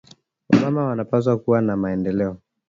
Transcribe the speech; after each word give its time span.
Wa 0.49 0.59
mama 0.59 0.85
wana 0.85 1.05
pashwa 1.05 1.37
kuwa 1.39 1.61
na 1.61 1.77
maendeleo 1.77 2.37